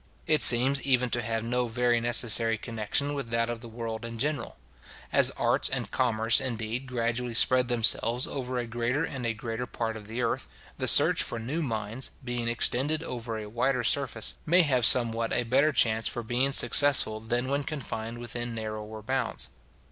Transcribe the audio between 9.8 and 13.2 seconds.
of the earth, the search for new mines, being extended